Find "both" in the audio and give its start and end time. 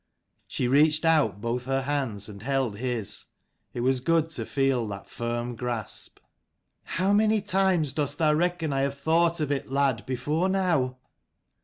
1.41-1.65